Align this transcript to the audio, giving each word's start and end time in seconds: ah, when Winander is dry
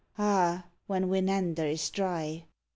ah, 0.17 0.65
when 0.87 1.09
Winander 1.09 1.71
is 1.71 1.87
dry 1.91 2.47